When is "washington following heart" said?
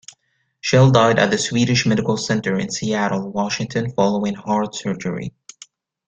3.31-4.73